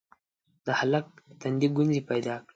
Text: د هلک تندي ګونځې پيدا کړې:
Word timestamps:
د 0.65 0.67
هلک 0.79 1.05
تندي 1.41 1.67
ګونځې 1.75 2.01
پيدا 2.09 2.35
کړې: 2.43 2.49